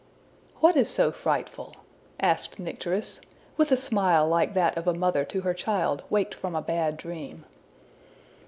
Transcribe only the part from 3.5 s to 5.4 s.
with a smile like that of a mother